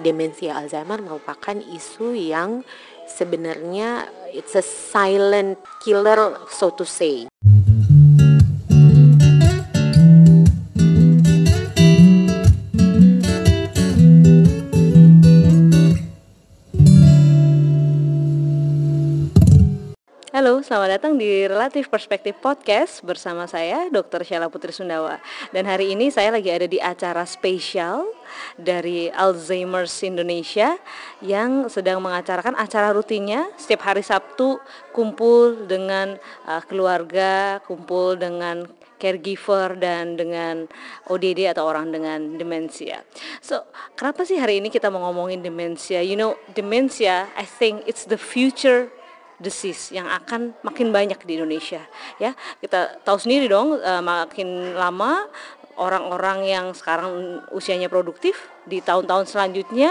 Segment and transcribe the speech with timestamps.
[0.00, 2.64] demensia Alzheimer merupakan isu yang
[3.04, 7.28] sebenarnya it's a silent killer so to say.
[20.74, 24.26] Selamat datang di Relatif Perspektif Podcast bersama saya Dr.
[24.26, 25.22] Sheila Putri Sundawa.
[25.54, 28.02] Dan hari ini saya lagi ada di acara spesial
[28.58, 30.74] dari Alzheimer's Indonesia
[31.22, 34.58] yang sedang mengacarakan acara rutinnya setiap hari Sabtu
[34.90, 38.66] kumpul dengan uh, keluarga, kumpul dengan
[38.98, 40.66] caregiver dan dengan
[41.06, 43.06] ODD atau orang dengan demensia.
[43.38, 43.62] So,
[43.94, 46.02] kenapa sih hari ini kita mau ngomongin demensia?
[46.02, 48.90] You know, demensia I think it's the future
[49.40, 51.82] disease yang akan makin banyak di Indonesia
[52.22, 55.26] ya kita tahu sendiri dong uh, makin lama
[55.76, 59.90] orang-orang yang sekarang usianya produktif di tahun-tahun selanjutnya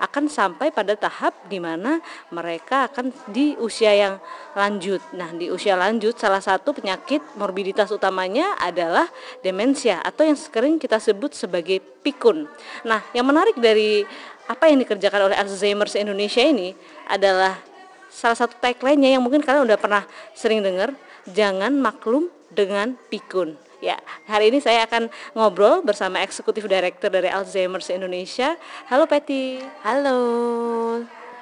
[0.00, 2.00] akan sampai pada tahap di mana
[2.32, 4.14] mereka akan di usia yang
[4.56, 4.98] lanjut.
[5.14, 9.06] Nah, di usia lanjut salah satu penyakit morbiditas utamanya adalah
[9.44, 12.48] demensia atau yang sering kita sebut sebagai pikun.
[12.82, 14.02] Nah, yang menarik dari
[14.48, 16.72] apa yang dikerjakan oleh Alzheimer's Indonesia ini
[17.04, 17.60] adalah
[18.08, 20.92] salah satu tagline-nya yang mungkin kalian udah pernah sering dengar,
[21.28, 23.56] jangan maklum dengan pikun.
[23.78, 23.94] Ya,
[24.26, 25.06] hari ini saya akan
[25.38, 28.58] ngobrol bersama eksekutif director dari Alzheimer's Indonesia.
[28.90, 29.62] Halo Patty.
[29.86, 30.18] Halo.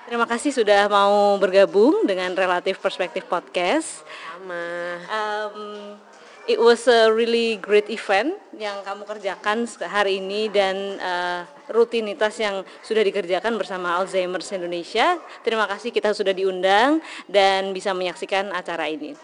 [0.07, 4.05] Terima kasih sudah mau bergabung dengan Relatif Perspektif Podcast.
[4.37, 4.63] Sama.
[5.09, 5.99] Um,
[6.47, 12.63] it was a really great event yang kamu kerjakan hari ini dan uh, rutinitas yang
[12.81, 15.19] sudah dikerjakan bersama Alzheimer's Indonesia.
[15.43, 19.19] Terima kasih kita sudah diundang dan bisa menyaksikan acara ini.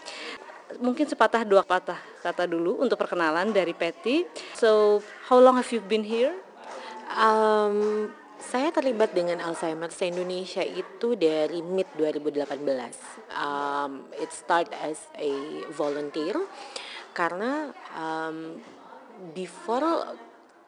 [0.83, 4.27] Mungkin sepatah dua patah kata dulu untuk perkenalan dari Patty.
[4.57, 4.99] So,
[5.31, 6.35] how long have you been here?
[7.13, 8.09] Um,
[8.41, 12.59] saya terlibat dengan Alzheimer's Indonesia itu dari mid 2018.
[13.31, 15.31] Um, it start as a
[15.71, 16.35] volunteer
[17.13, 18.57] karena um,
[19.37, 20.17] before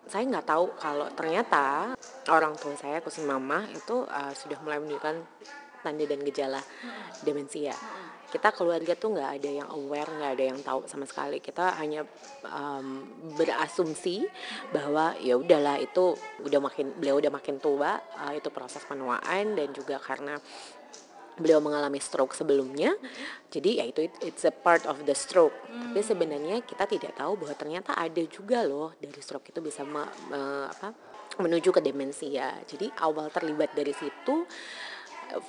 [0.05, 1.97] saya nggak tahu kalau ternyata
[2.29, 5.17] orang tua saya kusin mama itu uh, sudah mulai menunjukkan
[5.81, 6.61] tanda dan gejala
[7.21, 7.73] demensia.
[8.25, 11.37] Kita keluarga tuh nggak ada yang aware nggak ada yang tahu sama sekali.
[11.37, 12.01] Kita hanya
[12.49, 13.05] um,
[13.37, 14.25] berasumsi
[14.73, 19.69] bahwa ya udahlah itu udah makin beliau udah makin tua uh, itu proses penuaan dan
[19.73, 20.41] juga karena
[21.39, 22.95] beliau mengalami stroke sebelumnya.
[23.51, 25.55] Jadi ya itu it's a part of the stroke.
[25.67, 25.91] Hmm.
[25.91, 30.03] tapi sebenarnya kita tidak tahu bahwa ternyata ada juga loh dari stroke itu bisa me,
[30.31, 30.91] me, apa
[31.39, 32.55] menuju ke demensia.
[32.63, 34.47] Jadi awal terlibat dari situ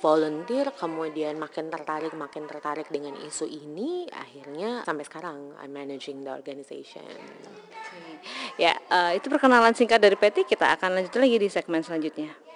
[0.01, 6.33] volunteer kemudian makin tertarik makin tertarik dengan isu ini akhirnya sampai sekarang I'm managing the
[6.33, 7.05] organization.
[8.57, 12.46] Ya uh, itu perkenalan singkat dari Petty kita akan lanjut lagi di segmen selanjutnya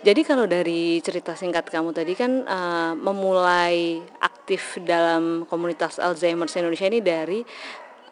[0.00, 6.88] Jadi kalau dari cerita singkat kamu tadi kan uh, memulai aktif dalam komunitas Alzheimer's Indonesia
[6.88, 7.44] ini dari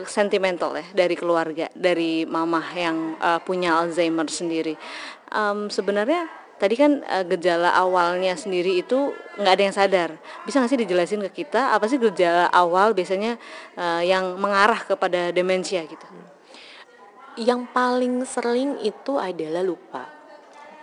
[0.04, 4.76] sentimental ya, dari keluarga, dari mama yang uh, punya Alzheimer sendiri.
[5.32, 6.28] Um, sebenarnya
[6.60, 10.10] tadi kan uh, gejala awalnya sendiri itu nggak ada yang sadar.
[10.44, 13.41] Bisa nggak sih dijelasin ke kita apa sih gejala awal biasanya
[13.81, 16.05] uh, yang mengarah kepada demensia gitu?
[17.41, 20.18] Yang paling sering itu adalah lupa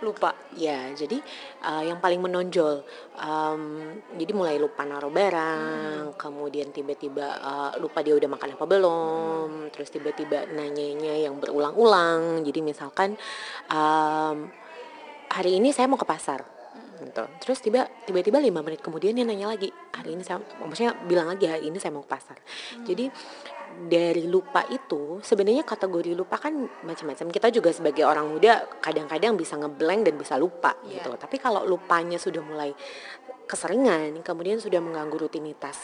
[0.04, 1.16] lupa ya jadi
[1.64, 2.84] uh, yang paling menonjol
[3.16, 3.62] um,
[4.16, 6.20] jadi mulai lupa naruh barang hmm.
[6.20, 9.68] kemudian tiba-tiba uh, lupa dia udah makan apa belum hmm.
[9.72, 13.16] terus tiba-tiba nanyanya yang berulang-ulang jadi misalkan
[13.72, 14.52] um,
[15.32, 16.55] hari ini saya mau ke pasar
[17.00, 21.28] gitu terus tiba tiba-tiba lima menit kemudian dia nanya lagi hari ini saya maksudnya bilang
[21.28, 22.84] lagi hari ini saya mau ke pasar hmm.
[22.86, 23.04] jadi
[23.76, 29.60] dari lupa itu sebenarnya kategori lupa kan macam-macam kita juga sebagai orang muda kadang-kadang bisa
[29.60, 30.96] ngeblank dan bisa lupa yeah.
[30.96, 32.72] gitu tapi kalau lupanya sudah mulai
[33.46, 35.78] keseringan kemudian sudah mengganggu rutinitas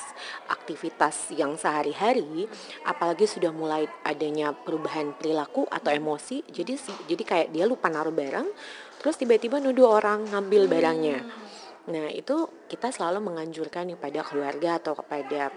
[0.51, 2.51] aktivitas yang sehari-hari
[2.83, 6.75] apalagi sudah mulai adanya perubahan perilaku atau emosi jadi
[7.07, 8.51] jadi kayak dia lupa naruh barang
[8.99, 11.91] terus tiba-tiba nuduh orang ngambil barangnya hmm.
[11.91, 15.55] nah itu kita selalu menganjurkan kepada keluarga atau kepada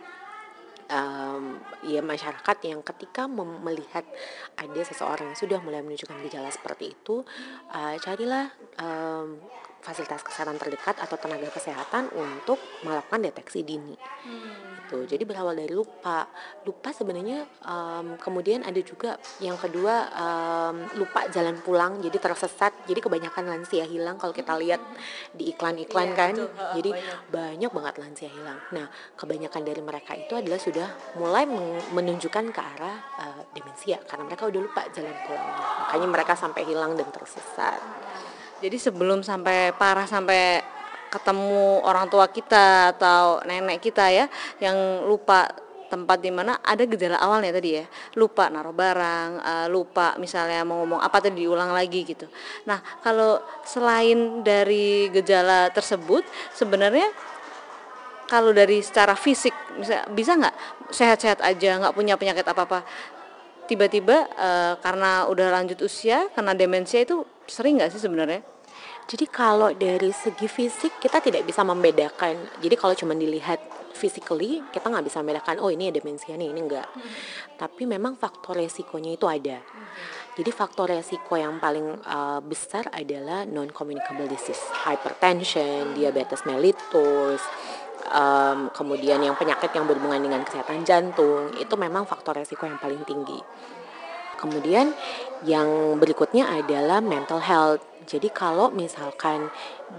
[0.89, 4.06] um, ya masyarakat yang ketika melihat
[4.57, 7.25] ada seseorang yang sudah mulai menunjukkan gejala seperti itu
[7.74, 9.41] uh, carilah um,
[9.85, 13.93] fasilitas kesehatan terdekat atau tenaga kesehatan untuk melakukan deteksi dini.
[14.25, 14.81] Hmm.
[14.85, 15.05] Itu.
[15.05, 16.25] Jadi berawal dari lupa.
[16.65, 22.73] Lupa sebenarnya um, kemudian ada juga yang kedua um, lupa jalan pulang jadi tersesat.
[22.89, 24.81] Jadi kebanyakan lansia hilang kalau kita lihat
[25.29, 26.33] di iklan-iklan iya, kan.
[26.33, 26.45] Itu.
[26.81, 27.19] Jadi banyak.
[27.29, 28.57] banyak banget lansia hilang.
[28.73, 30.88] Nah, kebanyakan dari mereka itu adalah sudah
[31.21, 31.45] mulai
[31.93, 36.95] menunjukkan ke arah uh, demensia karena mereka udah lupa jalan pulangnya makanya mereka sampai hilang
[36.95, 37.79] dan tersesat
[38.65, 40.57] jadi sebelum sampai parah sampai
[41.13, 44.25] ketemu orang tua kita atau nenek kita ya
[44.57, 45.45] yang lupa
[45.85, 47.85] tempat di mana ada gejala awalnya tadi ya.
[48.17, 52.25] Lupa naruh barang uh, lupa misalnya mau ngomong apa tadi diulang lagi gitu.
[52.65, 56.25] Nah kalau selain dari gejala tersebut
[56.57, 57.06] sebenarnya
[58.25, 60.56] kalau dari secara fisik bisa bisa nggak?
[60.89, 62.79] Sehat-sehat aja nggak punya penyakit apa apa
[63.69, 68.54] tiba-tiba uh, karena udah lanjut usia karena demensia itu sering nggak sih sebenarnya
[69.05, 72.57] jadi kalau dari segi fisik kita tidak bisa membedakan.
[72.57, 73.61] Jadi kalau cuma dilihat
[73.95, 76.89] physically kita nggak bisa membedakan oh ini ada demensia nih ini enggak.
[76.89, 77.13] Hmm.
[77.55, 79.61] Tapi memang faktor resikonya itu ada.
[79.61, 79.87] Hmm.
[80.35, 87.39] Jadi faktor resiko yang paling uh, besar adalah non communicable disease, hypertension, diabetes mellitus,
[88.09, 93.05] um, kemudian yang penyakit yang berhubungan dengan kesehatan jantung itu memang faktor resiko yang paling
[93.07, 93.39] tinggi.
[94.35, 94.91] Kemudian
[95.47, 97.94] yang berikutnya adalah mental health.
[98.05, 99.49] Jadi kalau misalkan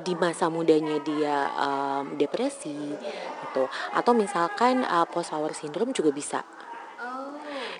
[0.06, 2.94] di masa mudanya dia um, depresi
[3.42, 6.40] gitu atau misalkan uh, post power syndrome juga bisa.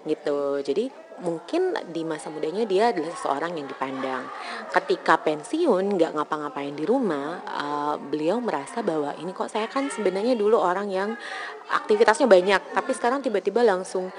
[0.06, 0.62] Gitu.
[0.62, 0.87] Jadi
[1.19, 4.28] mungkin di masa mudanya dia adalah seseorang yang dipandang.
[4.70, 10.37] Ketika pensiun nggak ngapa-ngapain di rumah, uh, beliau merasa bahwa ini kok saya kan sebenarnya
[10.37, 11.11] dulu orang yang
[11.73, 14.12] aktivitasnya banyak, tapi sekarang tiba-tiba langsung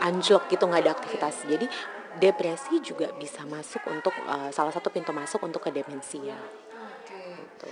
[0.00, 1.44] anjlok gitu nggak ada aktivitas.
[1.44, 1.66] Jadi
[2.20, 6.36] depresi juga bisa masuk untuk uh, salah satu pintu masuk untuk ke demensia.
[7.04, 7.68] Gitu.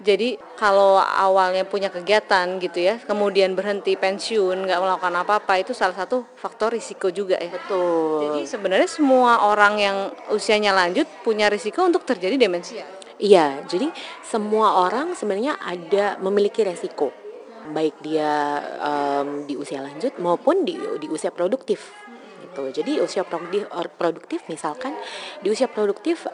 [0.00, 5.92] Jadi kalau awalnya punya kegiatan gitu ya, kemudian berhenti pensiun, nggak melakukan apa-apa, itu salah
[5.92, 7.52] satu faktor risiko juga ya.
[7.52, 8.24] Betul.
[8.24, 9.96] Jadi sebenarnya semua orang yang
[10.32, 12.88] usianya lanjut punya risiko untuk terjadi demensia.
[13.20, 13.92] Iya, jadi
[14.24, 17.12] semua orang sebenarnya ada memiliki resiko,
[17.76, 21.92] baik dia um, di usia lanjut maupun di di usia produktif
[22.50, 22.82] gitu.
[22.82, 24.98] Jadi usia produktif, produktif misalkan
[25.40, 26.26] di usia produktif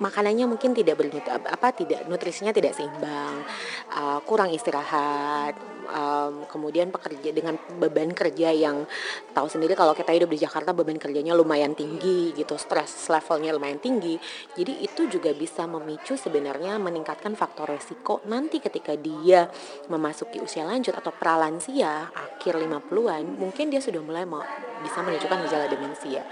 [0.00, 3.44] makanannya mungkin tidak bernut apa tidak nutrisinya tidak seimbang
[3.92, 5.54] uh, kurang istirahat
[5.90, 8.86] um, kemudian pekerja dengan beban kerja yang
[9.34, 13.82] tahu sendiri kalau kita hidup di Jakarta beban kerjanya lumayan tinggi gitu stres levelnya lumayan
[13.82, 14.16] tinggi.
[14.54, 18.22] Jadi itu juga bisa memicu sebenarnya meningkatkan faktor resiko.
[18.30, 19.50] Nanti ketika dia
[19.90, 24.42] memasuki usia lanjut atau pralansia akhir 50-an mungkin dia sudah mulai mau
[24.80, 26.24] bisa menunjukkan gejala demensia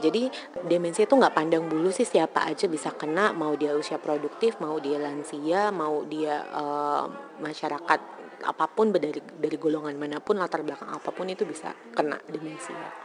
[0.00, 0.32] jadi
[0.64, 4.80] demensia itu nggak pandang bulu sih siapa aja bisa kena, mau dia usia produktif, mau
[4.80, 7.04] dia lansia, mau dia uh,
[7.42, 8.00] masyarakat
[8.42, 13.02] apa pun dari dari golongan mana pun latar belakang apa pun itu bisa kena demensia.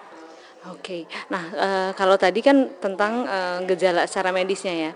[0.74, 3.38] Oke, nah e, kalau tadi kan tentang e,
[3.69, 4.91] gejala secara medisnya ya,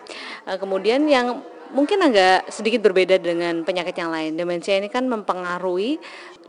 [0.50, 4.36] e, kemudian yang mungkin agak sedikit berbeda dengan penyakit yang lain.
[4.36, 5.98] Demensia ini kan mempengaruhi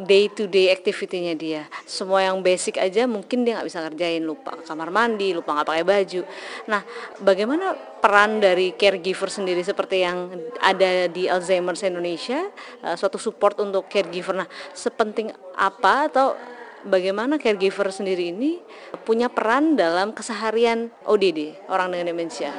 [0.03, 1.63] day to day activity-nya dia.
[1.87, 5.85] Semua yang basic aja mungkin dia nggak bisa kerjain, lupa kamar mandi, lupa nggak pakai
[5.87, 6.23] baju.
[6.69, 6.81] Nah,
[7.23, 12.51] bagaimana peran dari caregiver sendiri seperti yang ada di Alzheimer's Indonesia,
[12.83, 14.35] uh, suatu support untuk caregiver.
[14.35, 16.35] Nah, sepenting apa atau
[16.83, 18.59] bagaimana caregiver sendiri ini
[19.07, 22.51] punya peran dalam keseharian ODD orang dengan demensia?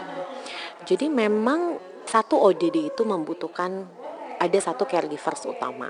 [0.83, 3.87] Jadi memang satu ODD itu membutuhkan
[4.43, 5.87] ada satu caregivers utama.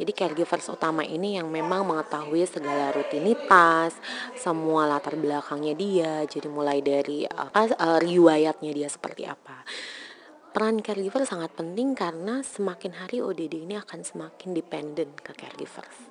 [0.00, 3.92] Jadi caregivers utama ini yang memang mengetahui segala rutinitas,
[4.40, 9.68] semua latar belakangnya dia, jadi mulai dari apa uh, riwayatnya dia seperti apa
[10.50, 16.10] peran caregiver sangat penting karena semakin hari ODD ini akan semakin dependent ke caregivers.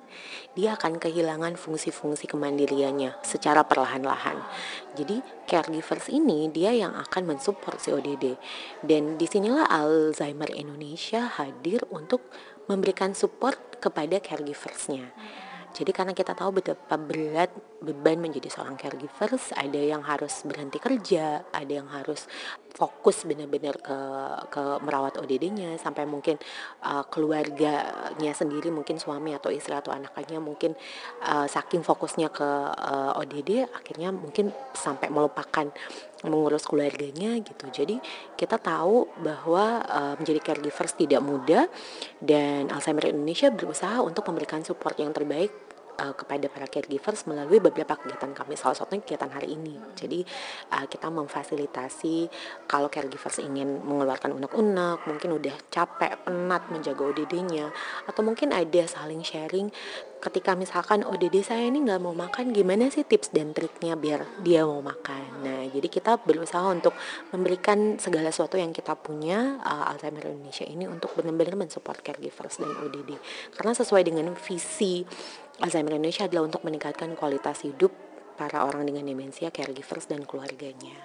[0.56, 4.40] Dia akan kehilangan fungsi-fungsi kemandiriannya secara perlahan-lahan.
[4.96, 8.40] Jadi caregivers ini dia yang akan mensupport si ODD.
[8.80, 12.24] Dan di sinilah Alzheimer Indonesia hadir untuk
[12.64, 15.12] memberikan support kepada caregiversnya.
[15.70, 17.50] Jadi karena kita tahu betapa berat
[17.80, 22.28] beban menjadi seorang caregivers, ada yang harus berhenti kerja, ada yang harus
[22.74, 23.98] fokus benar-benar ke
[24.50, 26.38] ke merawat ODD-nya sampai mungkin
[26.86, 30.78] uh, keluarganya sendiri mungkin suami atau istri atau anaknya mungkin
[31.26, 35.66] uh, saking fokusnya ke uh, ODD akhirnya mungkin sampai melupakan
[36.26, 37.66] mengurus keluarganya gitu.
[37.72, 37.96] Jadi
[38.36, 41.64] kita tahu bahwa uh, menjadi caregivers tidak mudah
[42.20, 45.69] dan Alzheimer Indonesia berusaha untuk memberikan support yang terbaik
[46.00, 48.56] uh, kepada para caregivers melalui beberapa kegiatan kami.
[48.56, 49.76] Salah satunya kegiatan hari ini.
[49.92, 50.24] Jadi
[50.72, 52.32] uh, kita memfasilitasi
[52.64, 57.68] kalau caregivers ingin mengeluarkan unek-unek mungkin udah capek penat menjaga ODD-nya
[58.08, 59.68] atau mungkin ada saling sharing.
[60.20, 64.68] Ketika misalkan ODD saya ini nggak mau makan gimana sih tips dan triknya biar dia
[64.68, 65.40] mau makan?
[65.40, 66.92] Nah jadi kita berusaha untuk
[67.32, 72.68] memberikan segala sesuatu yang kita punya uh, Alzheimer Indonesia ini untuk benar-benar mensupport caregivers dan
[72.68, 73.16] ODD
[73.56, 75.08] karena sesuai dengan visi
[75.60, 77.92] Alzheimer Indonesia adalah untuk meningkatkan kualitas hidup
[78.40, 81.04] para orang dengan demensia, caregivers, dan keluarganya.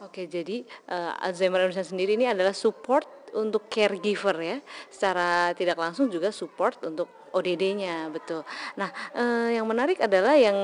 [0.00, 3.04] Oke, jadi uh, Alzheimer Indonesia sendiri ini adalah support
[3.34, 4.56] untuk caregiver ya,
[4.88, 8.40] secara tidak langsung juga support untuk ODD-nya, betul.
[8.80, 10.56] Nah, uh, yang menarik adalah yang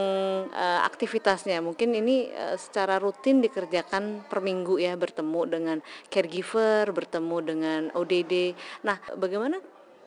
[0.49, 1.61] uh, aktivitasnya.
[1.61, 5.79] Mungkin ini uh, secara rutin dikerjakan per minggu ya, bertemu dengan
[6.09, 8.57] caregiver, bertemu dengan ODD.
[8.87, 9.61] Nah, bagaimana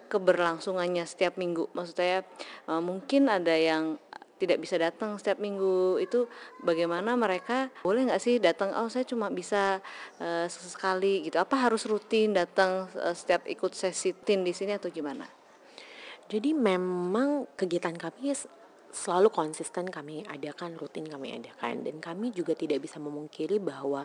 [0.08, 1.70] keberlangsungannya setiap minggu?
[1.76, 2.26] Maksud saya
[2.66, 4.02] uh, mungkin ada yang
[4.38, 6.30] tidak bisa datang setiap minggu itu
[6.62, 9.82] bagaimana mereka boleh nggak sih datang oh saya cuma bisa
[10.22, 14.94] uh, sesekali gitu apa harus rutin datang uh, setiap ikut sesi tin di sini atau
[14.94, 15.26] gimana?
[16.28, 18.36] Jadi memang kegiatan kami
[18.92, 24.04] selalu konsisten kami adakan rutin kami adakan dan kami juga tidak bisa memungkiri bahwa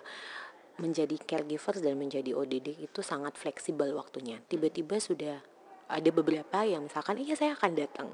[0.81, 4.41] menjadi caregiver dan menjadi ODD itu sangat fleksibel waktunya.
[4.49, 5.45] Tiba-tiba sudah
[5.93, 8.09] ada beberapa yang misalkan iya saya akan datang.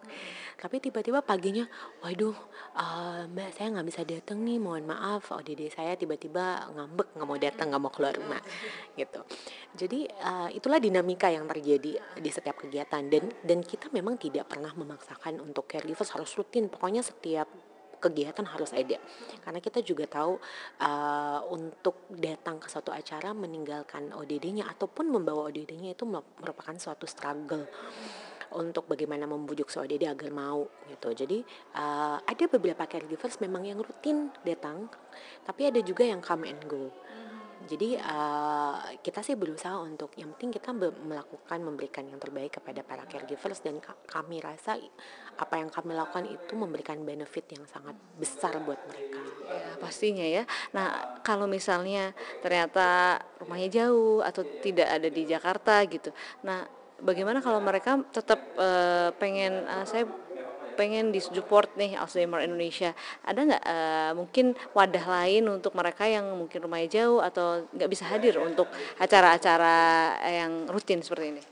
[0.58, 1.70] Tapi tiba-tiba paginya
[2.02, 2.34] waduh
[2.74, 7.28] uh, mbak saya nggak bisa datang nih mohon maaf oh dede saya tiba-tiba ngambek nggak
[7.30, 8.42] mau datang nggak mau keluar rumah.
[8.98, 9.20] Gitu.
[9.78, 14.74] Jadi uh, itulah dinamika yang terjadi di setiap kegiatan dan dan kita memang tidak pernah
[14.74, 16.66] memaksakan untuk caregivers harus rutin.
[16.66, 17.46] Pokoknya setiap
[17.98, 18.96] kegiatan harus ada
[19.42, 20.38] karena kita juga tahu
[20.82, 27.66] uh, untuk datang ke suatu acara meninggalkan ODD-nya ataupun membawa ODD-nya itu merupakan suatu struggle
[28.48, 31.12] untuk bagaimana membujuk si ODD agar mau gitu.
[31.12, 31.44] Jadi
[31.76, 34.88] uh, ada beberapa caregivers memang yang rutin datang,
[35.44, 36.88] tapi ada juga yang come and go
[37.68, 43.04] jadi uh, kita sih berusaha untuk yang penting kita melakukan memberikan yang terbaik kepada para
[43.04, 43.76] caregivers dan
[44.08, 44.80] kami rasa
[45.36, 49.20] apa yang kami lakukan itu memberikan benefit yang sangat besar buat mereka.
[49.52, 50.48] Ya, pastinya ya.
[50.72, 56.08] Nah kalau misalnya ternyata rumahnya jauh atau tidak ada di Jakarta gitu.
[56.42, 56.64] Nah
[56.98, 60.08] bagaimana kalau mereka tetap uh, pengen uh, saya
[60.78, 62.94] pengen disupport nih Alzheimer Indonesia
[63.26, 68.06] ada nggak uh, mungkin wadah lain untuk mereka yang mungkin rumahnya jauh atau nggak bisa
[68.06, 68.70] hadir untuk
[69.02, 69.74] acara-acara
[70.30, 71.42] yang rutin seperti ini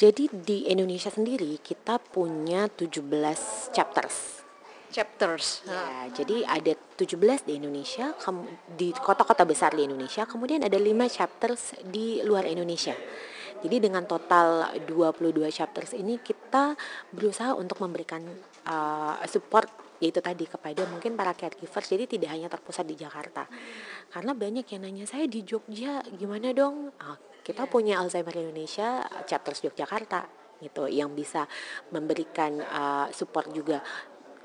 [0.00, 3.04] jadi di Indonesia sendiri kita punya 17
[3.76, 4.42] chapters
[4.92, 5.64] chapters.
[5.64, 8.12] Ya, jadi ada 17 di Indonesia,
[8.76, 12.92] di kota-kota besar di Indonesia, kemudian ada 5 chapters di luar Indonesia.
[13.62, 16.74] Jadi dengan total 22 chapters ini kita
[17.14, 18.26] berusaha untuk memberikan
[18.66, 19.68] uh, support
[20.02, 23.46] yaitu tadi kepada mungkin para caregivers jadi tidak hanya terpusat di Jakarta.
[24.10, 26.90] Karena banyak yang nanya saya di Jogja gimana dong?
[26.98, 31.46] Uh, kita punya Alzheimer Indonesia chapters Yogyakarta gitu yang bisa
[31.90, 33.82] memberikan uh, support juga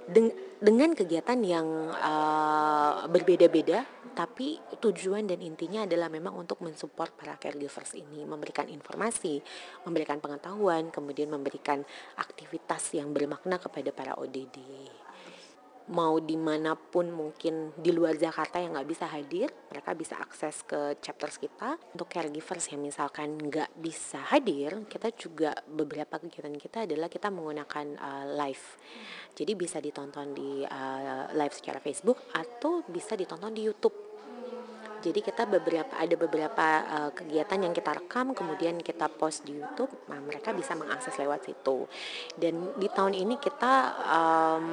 [0.07, 3.85] Den dengan kegiatan yang uh, berbeda-beda
[4.17, 9.37] tapi tujuan dan intinya adalah memang untuk mensupport para caregivers ini memberikan informasi
[9.85, 11.85] memberikan pengetahuan kemudian memberikan
[12.17, 14.57] aktivitas yang bermakna kepada para ODD
[15.88, 20.63] mau di mana pun mungkin di luar Jakarta yang nggak bisa hadir mereka bisa akses
[20.67, 21.79] ke chapters kita.
[21.96, 27.86] Untuk caregivers yang misalkan nggak bisa hadir kita juga beberapa kegiatan kita adalah kita menggunakan
[27.96, 28.65] uh, live.
[29.38, 33.96] Jadi bisa ditonton di uh, live secara Facebook atau bisa ditonton di YouTube.
[34.98, 39.94] Jadi kita beberapa ada beberapa uh, kegiatan yang kita rekam kemudian kita post di YouTube
[40.10, 41.86] nah mereka bisa mengakses lewat situ.
[42.34, 44.67] Dan di tahun ini kita um,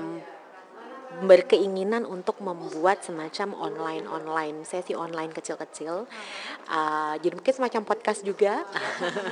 [1.22, 4.56] berkeinginan untuk membuat semacam online online.
[4.66, 6.10] Sesi online kecil-kecil.
[6.66, 8.66] Uh, jadi mungkin semacam podcast juga.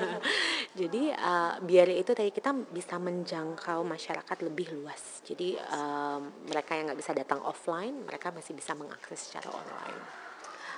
[0.80, 5.20] Jadi uh, biar itu tadi kita bisa menjangkau masyarakat lebih luas.
[5.20, 6.16] Jadi uh,
[6.48, 10.21] mereka yang nggak bisa datang offline mereka masih bisa mengakses secara online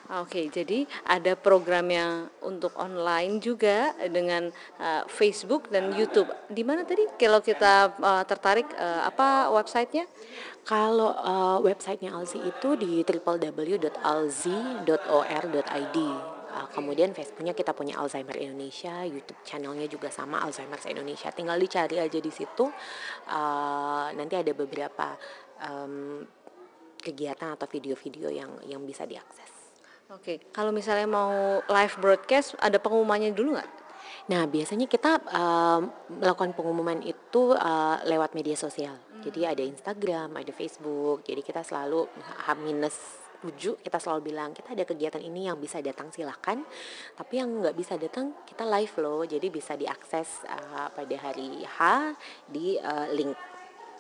[0.05, 6.29] Oke, jadi ada program yang untuk online juga dengan uh, Facebook dan YouTube.
[6.53, 10.05] Di mana tadi kalau kita uh, tertarik uh, apa websitenya?
[10.69, 13.89] Kalau uh, websitenya Alzi itu di www.alzi.or.id.
[16.55, 21.33] Uh, kemudian Facebooknya kita punya Alzheimer Indonesia, YouTube channelnya juga sama Alzheimer Indonesia.
[21.33, 22.69] Tinggal dicari aja di situ.
[23.33, 25.17] Uh, nanti ada beberapa
[25.65, 26.21] um,
[27.01, 29.54] kegiatan atau video-video yang yang bisa diakses.
[30.13, 33.71] Oke, kalau misalnya mau live broadcast ada pengumumannya dulu nggak?
[34.25, 35.81] Nah, biasanya kita uh,
[36.13, 38.97] melakukan pengumuman itu uh, lewat media sosial.
[38.97, 39.21] Hmm.
[39.25, 41.25] Jadi ada Instagram, ada Facebook.
[41.25, 46.09] Jadi kita selalu H- 7 kita selalu bilang kita ada kegiatan ini yang bisa datang
[46.09, 46.65] silahkan
[47.13, 51.79] tapi yang nggak bisa datang kita live loh jadi bisa diakses uh, pada hari H
[52.49, 53.37] di uh, link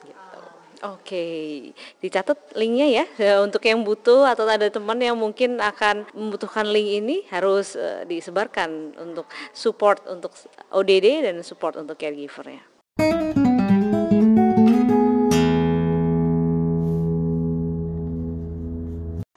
[0.08, 0.63] gitu.
[0.84, 1.72] Oke,
[2.04, 3.04] dicatat linknya ya
[3.46, 8.92] untuk yang butuh atau ada teman yang mungkin akan membutuhkan link ini harus eh, disebarkan
[9.00, 9.24] untuk
[9.56, 10.36] support untuk
[10.68, 12.62] ODD dan support untuk caregiver ya.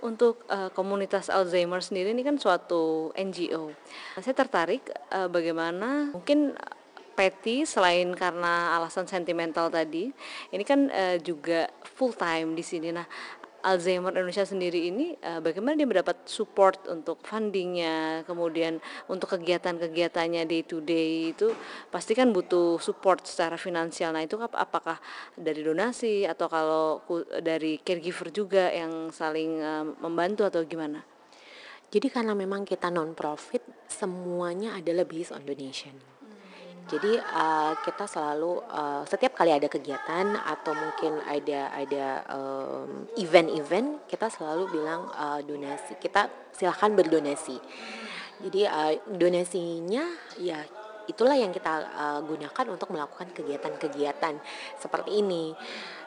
[0.04, 3.72] Untuk eh, komunitas Alzheimer sendiri ini kan suatu NGO.
[4.20, 6.60] Saya tertarik eh, bagaimana mungkin
[7.18, 10.14] Patty selain karena alasan sentimental tadi,
[10.54, 12.94] ini kan eh, juga full time di sini.
[12.94, 13.10] Nah,
[13.66, 18.78] Alzheimer Indonesia sendiri ini eh, bagaimana dia mendapat support untuk fundingnya, kemudian
[19.10, 21.50] untuk kegiatan-kegiatannya day to day itu
[21.90, 24.14] pasti kan butuh support secara finansial.
[24.14, 25.02] Nah, itu ap- apakah
[25.34, 27.02] dari donasi atau kalau
[27.42, 31.02] dari caregiver juga yang saling eh, membantu atau gimana?
[31.90, 36.17] Jadi karena memang kita non profit, semuanya adalah based on donation.
[36.88, 44.08] Jadi uh, kita selalu uh, setiap kali ada kegiatan atau mungkin ada ada um, event-event
[44.08, 47.60] kita selalu bilang uh, donasi kita silahkan berdonasi.
[48.39, 50.08] Jadi uh, donasinya
[50.39, 50.63] ya
[51.12, 54.39] itulah yang kita uh, gunakan untuk melakukan kegiatan-kegiatan
[54.79, 55.56] seperti ini.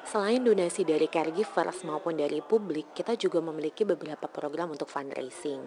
[0.01, 5.61] Selain donasi dari caregivers maupun dari publik, kita juga memiliki beberapa program untuk fundraising.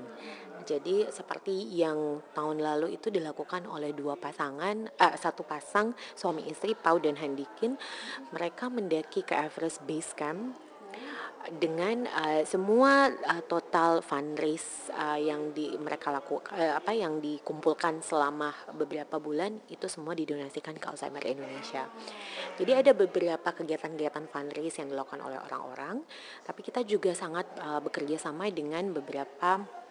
[0.64, 6.74] Jadi seperti yang tahun lalu itu dilakukan oleh dua pasangan, eh, satu pasang suami istri
[6.74, 7.76] Pau dan Handikin,
[8.32, 10.56] mereka mendaki ke Everest Base Camp
[11.52, 18.00] dengan uh, semua uh, total fundraise uh, yang di mereka lakukan uh, apa yang dikumpulkan
[18.00, 21.92] selama beberapa bulan itu semua didonasikan ke Alzheimer Indonesia.
[22.56, 26.08] Jadi ada beberapa kegiatan-kegiatan fundraise yang dilakukan oleh orang-orang,
[26.48, 29.83] tapi kita juga sangat uh, bekerja sama dengan beberapa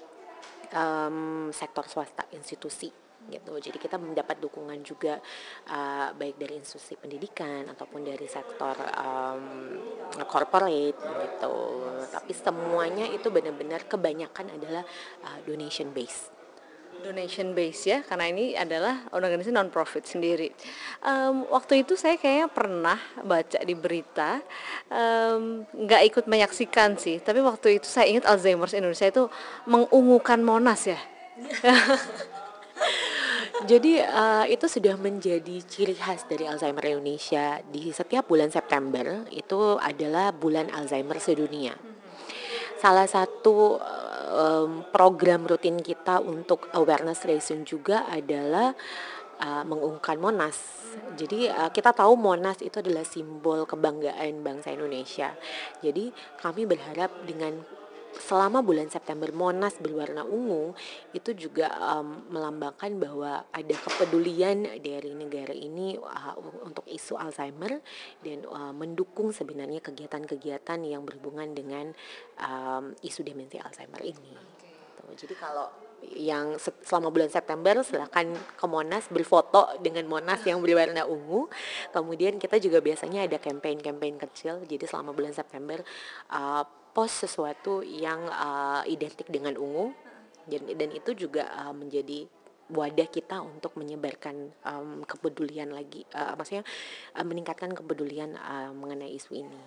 [0.74, 2.90] um, sektor swasta institusi
[3.30, 3.54] gitu.
[3.54, 5.22] Jadi kita mendapat dukungan juga
[5.70, 9.78] uh, baik dari institusi pendidikan ataupun dari sektor um,
[10.26, 11.56] corporate gitu.
[12.10, 14.82] Tapi semuanya itu benar-benar kebanyakan adalah
[15.22, 16.41] uh, donation based
[17.02, 20.54] donation base ya karena ini adalah organisasi non profit sendiri.
[21.02, 24.38] Em, waktu itu saya kayaknya pernah baca di berita
[25.72, 29.26] nggak ikut menyaksikan sih tapi waktu itu saya ingat Alzheimer's Indonesia itu
[29.66, 31.00] mengungukan Monas ya.
[33.62, 39.78] Jadi uh, itu sudah menjadi ciri khas dari Alzheimer Indonesia di setiap bulan September itu
[39.78, 41.78] adalah bulan Alzheimer sedunia.
[42.82, 43.78] Salah satu
[44.32, 48.72] um, program rutin kita untuk awareness raising juga adalah
[49.38, 50.58] uh, mengungkapkan Monas.
[51.16, 55.36] Jadi uh, kita tahu Monas itu adalah simbol kebanggaan bangsa Indonesia.
[55.84, 57.81] Jadi kami berharap dengan
[58.16, 60.76] selama bulan September Monas berwarna ungu
[61.16, 67.80] itu juga um, melambangkan bahwa ada kepedulian dari negara ini uh, untuk isu Alzheimer
[68.20, 71.92] dan uh, mendukung sebenarnya kegiatan-kegiatan yang berhubungan dengan
[72.40, 74.34] um, isu demensi Alzheimer ini.
[74.96, 80.58] Tuh, Jadi kalau yang se- selama bulan September silakan ke Monas berfoto dengan Monas yang
[80.58, 81.46] berwarna ungu.
[81.94, 84.66] Kemudian kita juga biasanya ada campaign-campaign kecil.
[84.66, 85.80] Jadi selama bulan September
[86.34, 89.96] uh, post sesuatu yang uh, identik dengan ungu
[90.44, 92.28] dan, dan itu juga uh, menjadi
[92.72, 96.64] wadah kita untuk menyebarkan um, kepedulian lagi, uh, maksudnya
[97.12, 99.60] uh, meningkatkan kepedulian uh, mengenai isu ini.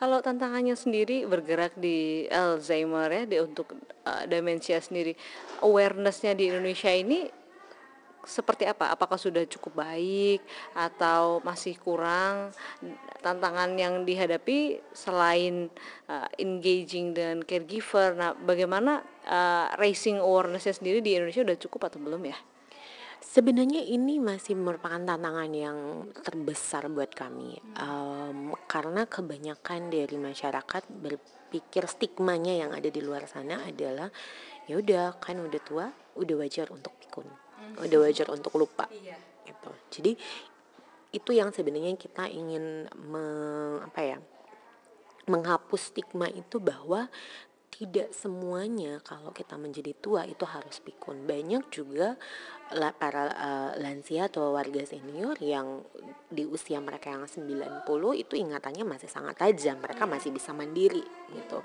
[0.00, 3.76] Kalau tantangannya sendiri bergerak di Alzheimer ya di untuk
[4.08, 5.12] uh, demensia sendiri
[5.60, 7.28] awarenessnya di Indonesia ini
[8.24, 8.92] seperti apa?
[8.92, 10.44] Apakah sudah cukup baik
[10.76, 12.52] atau masih kurang?
[13.20, 15.72] Tantangan yang dihadapi selain
[16.08, 22.00] uh, engaging dengan caregiver, nah bagaimana uh, raising awarenessnya sendiri di Indonesia udah cukup atau
[22.00, 22.36] belum ya?
[23.20, 28.29] Sebenarnya ini masih merupakan tantangan yang terbesar buat kami Em,
[28.70, 34.06] karena kebanyakan dari masyarakat berpikir stigmanya yang ada di luar sana adalah
[34.70, 37.26] ya udah kan udah tua, udah wajar untuk pikun,
[37.82, 38.86] udah wajar untuk lupa.
[39.42, 39.70] Gitu.
[39.90, 40.12] Jadi
[41.10, 44.18] itu yang sebenarnya kita ingin me- apa ya
[45.26, 47.10] menghapus stigma itu bahwa
[47.80, 51.24] tidak semuanya kalau kita menjadi tua itu harus pikun.
[51.24, 52.20] Banyak juga
[53.00, 55.80] para eh, lansia atau warga senior yang
[56.28, 57.88] di usia mereka yang 90
[58.20, 61.00] itu ingatannya masih sangat tajam, mereka masih bisa mandiri
[61.32, 61.64] gitu.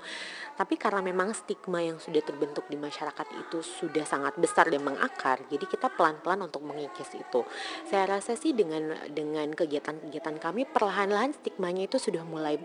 [0.56, 5.44] Tapi karena memang stigma yang sudah terbentuk di masyarakat itu sudah sangat besar dan mengakar,
[5.52, 7.44] jadi kita pelan-pelan untuk mengikis itu.
[7.92, 12.56] Saya rasa sih dengan dengan kegiatan-kegiatan kami perlahan-lahan stigmanya itu sudah mulai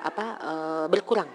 [0.00, 1.28] apa eh, berkurang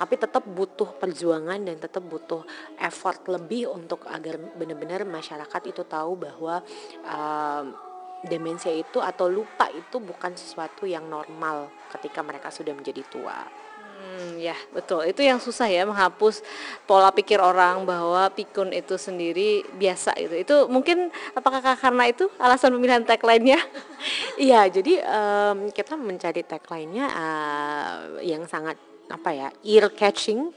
[0.00, 2.40] tapi tetap butuh perjuangan dan tetap butuh
[2.80, 6.64] effort lebih untuk agar benar-benar masyarakat itu tahu bahwa
[7.04, 7.76] um,
[8.24, 13.44] demensia itu atau lupa itu bukan sesuatu yang normal ketika mereka sudah menjadi tua.
[14.00, 15.04] Hmm, ya betul.
[15.04, 16.40] Itu yang susah ya menghapus
[16.88, 20.40] pola pikir orang bahwa pikun itu sendiri biasa itu.
[20.40, 23.60] Itu mungkin apakah karena itu alasan pemilihan tagline-nya?
[24.40, 30.54] Iya, jadi um, kita mencari tagline-nya uh, yang sangat apa ya ear catching.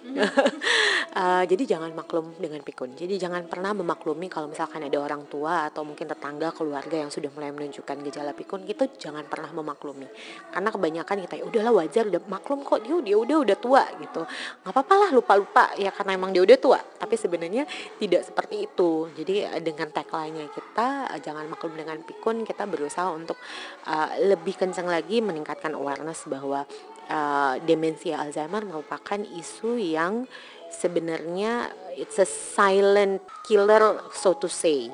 [1.13, 2.93] Uh, jadi jangan maklum dengan pikun.
[2.93, 7.33] Jadi jangan pernah memaklumi kalau misalkan ada orang tua atau mungkin tetangga keluarga yang sudah
[7.33, 10.05] mulai menunjukkan gejala pikun itu jangan pernah memaklumi.
[10.53, 14.21] Karena kebanyakan kita ya udahlah wajar udah maklum kok dia dia udah udah tua gitu.
[14.61, 16.79] Nggak apa-apa lah lupa lupa ya karena emang dia udah tua.
[16.79, 17.65] Tapi sebenarnya
[17.97, 19.09] tidak seperti itu.
[19.17, 23.41] Jadi uh, dengan tagline-nya kita uh, jangan maklum dengan pikun kita berusaha untuk
[23.89, 26.69] uh, lebih kencang lagi meningkatkan awareness bahwa
[27.09, 30.27] uh, demensia Alzheimer merupakan isu yang
[30.69, 34.89] sebenarnya it's a silent killer so to say.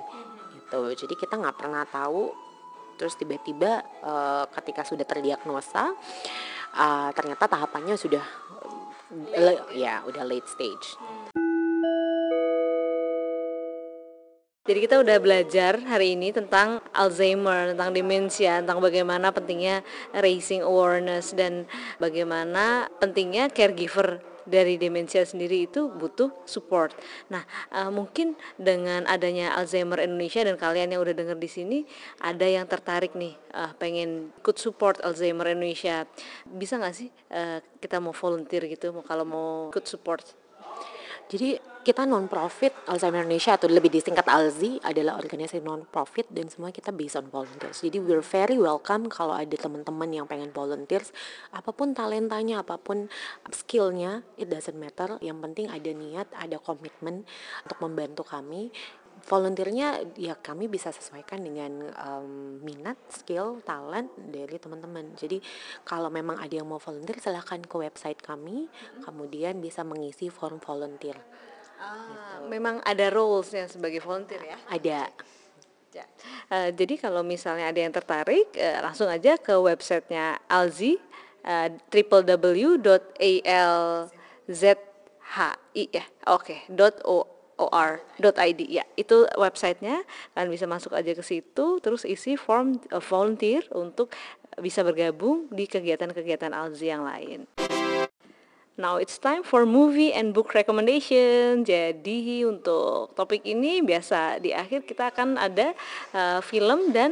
[0.56, 0.82] Gitu.
[1.06, 2.32] Jadi kita nggak pernah tahu.
[3.00, 5.96] Terus tiba-tiba uh, ketika sudah terdiagnosa
[6.76, 8.24] uh, ternyata tahapannya sudah
[9.74, 11.00] ya udah late stage
[14.68, 19.82] Jadi kita udah belajar hari ini tentang Alzheimer, tentang demensia, tentang bagaimana pentingnya
[20.14, 21.66] raising awareness dan
[21.98, 26.94] bagaimana pentingnya caregiver dari demensia sendiri itu butuh support.
[27.34, 31.80] Nah, uh, mungkin dengan adanya Alzheimer Indonesia dan kalian yang udah denger di sini
[32.22, 36.04] ada yang tertarik nih uh, pengen ikut support Alzheimer Indonesia.
[36.46, 40.26] Bisa nggak sih uh, kita mau volunteer gitu kalau mau ikut support?
[41.30, 46.50] Jadi kita non profit Alzheimer Indonesia atau lebih disingkat ALZI adalah organisasi non profit dan
[46.50, 47.86] semua kita based on volunteers.
[47.86, 51.14] Jadi we're very welcome kalau ada teman-teman yang pengen volunteers,
[51.54, 53.14] apa pun talentanya, apa pun
[53.54, 55.22] skillnya, it doesn't matter.
[55.22, 57.30] Yang penting ada niat, ada komitmen
[57.62, 58.74] untuk membantu kami
[59.30, 65.14] volunteernya ya kami bisa sesuaikan dengan um, minat, skill, talent dari teman-teman.
[65.14, 65.38] Jadi
[65.86, 69.06] kalau memang ada yang mau volunteer silahkan ke website kami, hmm.
[69.06, 71.22] kemudian bisa mengisi form volunteer.
[71.80, 71.96] Ah,
[72.42, 72.52] gitu.
[72.52, 74.58] memang ada rolesnya sebagai volunteer ya?
[74.68, 75.08] Ada.
[75.90, 76.06] Ya.
[76.52, 81.00] Uh, jadi kalau misalnya ada yang tertarik, uh, langsung aja ke websitenya Alzi,
[81.46, 82.90] uh, www.alzhi
[85.94, 86.66] ya, oke, okay,
[87.06, 93.04] .o or.id ya itu websitenya kalian bisa masuk aja ke situ terus isi form uh,
[93.04, 94.16] volunteer untuk
[94.60, 97.48] bisa bergabung di kegiatan-kegiatan Alzi yang lain.
[98.80, 101.68] Now it's time for movie and book recommendation.
[101.68, 105.76] Jadi untuk topik ini biasa di akhir kita akan ada
[106.16, 107.12] uh, film dan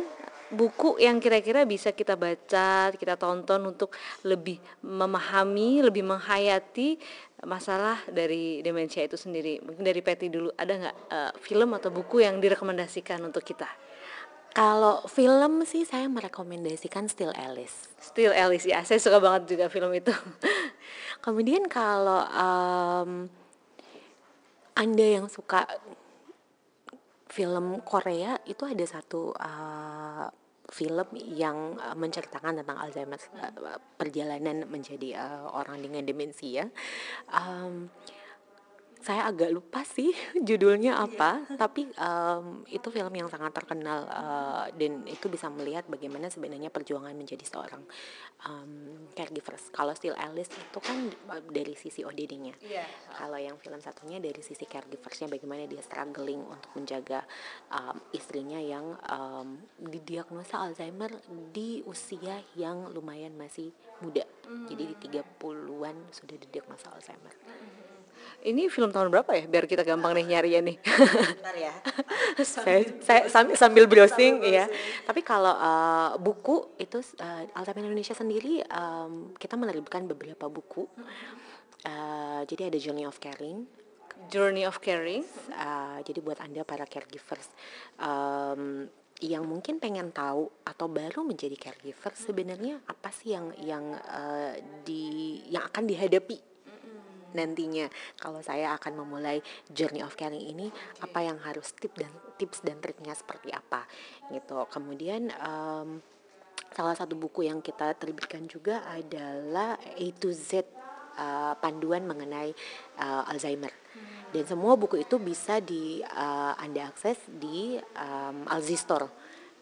[0.52, 3.92] buku yang kira-kira bisa kita baca, kita tonton untuk
[4.24, 6.96] lebih memahami, lebih menghayati
[7.44, 9.60] masalah dari demensia itu sendiri.
[9.62, 13.68] Mungkin dari Peti dulu ada nggak uh, film atau buku yang direkomendasikan untuk kita?
[14.58, 17.94] Kalau film sih saya merekomendasikan Still Alice.
[18.02, 20.10] Still Alice ya, saya suka banget juga film itu.
[21.26, 23.30] Kemudian kalau um,
[24.74, 25.66] anda yang suka
[27.38, 30.26] film Korea itu ada satu uh,
[30.74, 36.66] film yang uh, menceritakan tentang Alzheimer uh, perjalanan menjadi uh, orang dengan demensia.
[37.30, 37.94] Um,
[39.02, 40.10] saya agak lupa sih
[40.48, 46.28] judulnya apa, tapi um, itu film yang sangat terkenal uh, dan itu bisa melihat bagaimana
[46.28, 47.84] sebenarnya perjuangan menjadi seorang
[48.46, 49.70] um, caregivers.
[49.70, 51.10] Kalau Still Alice itu kan
[51.50, 52.58] dari sisi ODD-nya.
[52.64, 52.88] Yeah.
[53.14, 57.24] Kalau yang film satunya dari sisi caregiversnya bagaimana dia struggling untuk menjaga
[57.72, 61.14] um, istrinya yang um, didiagnosa Alzheimer
[61.54, 64.26] di usia yang lumayan masih muda.
[64.46, 64.66] Mm -hmm.
[64.70, 67.34] Jadi di 30-an sudah didiagnosa Alzheimer.
[67.46, 67.87] Mm -hmm
[68.46, 69.44] ini film tahun berapa ya?
[69.50, 70.78] Biar kita gampang nih nyari ya nih.
[70.78, 71.74] Bentar ya.
[72.46, 74.70] saya, saya sambil, sambil browsing ya.
[75.06, 80.86] Tapi kalau uh, buku itu uh, Alzheimer Indonesia sendiri um, kita menerbitkan beberapa buku.
[81.88, 83.66] Uh, jadi ada Journey of Caring.
[84.30, 85.26] Journey of Caring.
[85.58, 87.50] Uh, jadi buat anda para caregivers.
[87.98, 88.86] Um,
[89.18, 94.54] yang mungkin pengen tahu atau baru menjadi caregiver sebenarnya apa sih yang yang uh,
[94.86, 96.38] di yang akan dihadapi
[97.36, 97.90] nantinya.
[98.20, 102.78] Kalau saya akan memulai journey of caring ini apa yang harus tips dan tips dan
[102.80, 103.84] triknya seperti apa
[104.32, 104.64] gitu.
[104.70, 106.00] Kemudian um,
[106.72, 110.68] salah satu buku yang kita terbitkan juga adalah A to Z
[111.18, 112.54] uh, panduan mengenai
[113.02, 113.74] uh, Alzheimer.
[114.28, 118.76] Dan semua buku itu bisa di uh, anda akses di um, Alzi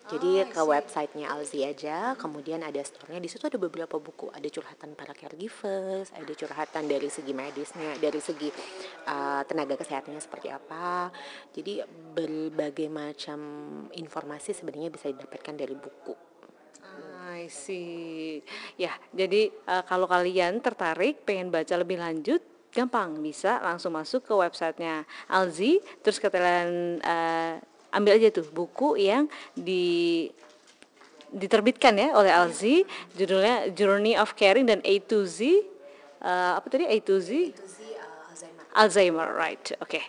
[0.06, 3.18] Jadi ke websitenya Alzi aja, kemudian ada store-nya.
[3.18, 4.30] Di situ ada beberapa buku.
[4.30, 8.54] Ada curhatan para caregivers, ada curhatan dari segi medisnya, dari segi
[9.10, 11.10] uh, tenaga kesehatannya seperti apa.
[11.58, 13.40] Jadi berbagai macam
[13.98, 16.14] informasi sebenarnya bisa didapatkan dari buku.
[17.36, 18.46] I see.
[18.78, 22.40] Ya, jadi uh, kalau kalian tertarik pengen baca lebih lanjut,
[22.70, 27.58] gampang bisa langsung masuk ke websitenya Alzi, terus kalian uh,
[27.96, 30.28] ambil aja tuh buku yang di
[31.32, 32.84] diterbitkan ya oleh Alzi
[33.16, 35.44] judulnya Journey of Caring dan A to Z
[36.24, 37.52] uh, apa tadi A to Z
[38.32, 38.64] Alzheimer.
[38.72, 40.04] Alzheimer right oke okay.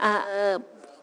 [0.00, 0.56] uh,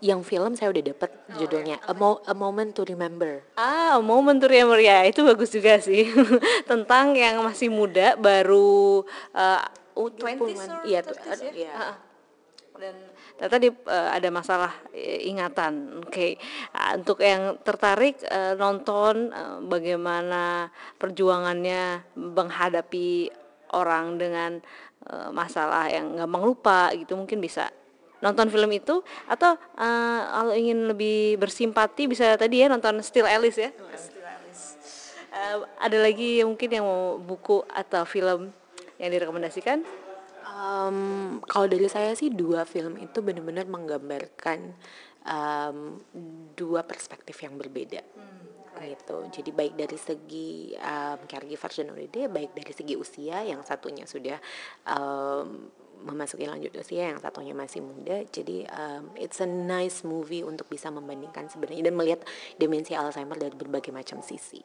[0.04, 3.42] yang film saya udah dapat judulnya A, Mo A Moment to Remember.
[3.58, 6.06] Ah, A Moment to Remember ya, itu bagus juga sih.
[6.70, 9.02] Tentang yang masih muda baru
[9.34, 9.66] uh,
[9.96, 11.72] 20 iya ya?
[11.72, 11.74] ya.
[11.74, 11.96] Uh,
[12.76, 12.96] dan
[13.36, 16.04] ternyata di, uh, ada masalah uh, ingatan.
[16.04, 16.32] Oke, okay.
[16.72, 23.30] uh, untuk yang tertarik uh, nonton uh, bagaimana perjuangannya menghadapi
[23.76, 24.52] orang dengan
[25.12, 27.70] uh, masalah yang gampang lupa gitu mungkin bisa
[28.24, 33.60] nonton film itu atau uh, kalau ingin lebih bersimpati bisa tadi ya nonton Still Alice
[33.60, 33.70] ya.
[33.76, 34.66] Still Alice.
[35.30, 38.50] Uh, ada lagi mungkin yang mau buku atau film
[38.96, 39.84] yang direkomendasikan?
[40.56, 44.72] Um, kalau dari saya sih dua film itu benar-benar menggambarkan
[45.28, 46.00] um,
[46.56, 48.00] dua perspektif yang berbeda.
[48.16, 48.46] Hmm
[48.84, 49.18] gitu.
[49.32, 51.72] Jadi baik dari segi um, caregiver
[52.12, 54.36] dia baik dari segi usia yang satunya sudah
[54.92, 55.72] um,
[56.04, 58.28] memasuki lanjut usia yang satunya masih muda.
[58.28, 62.22] Jadi um, it's a nice movie untuk bisa membandingkan sebenarnya dan melihat
[62.60, 64.60] demensi Alzheimer dari berbagai macam sisi.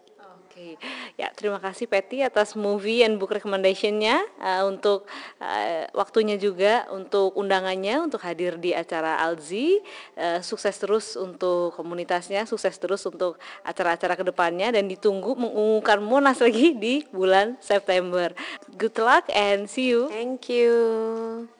[0.60, 0.76] Oke,
[1.16, 5.08] ya terima kasih Patty atas movie and book recommendationnya uh, untuk
[5.40, 9.80] uh, waktunya juga untuk undangannya untuk hadir di acara Alzi.
[10.20, 16.44] Uh, sukses terus untuk komunitasnya, sukses terus untuk acara-acara ke depannya dan ditunggu mengumumkan Monas
[16.44, 18.28] lagi di bulan September.
[18.76, 20.12] Good luck and see you.
[20.12, 21.59] Thank you.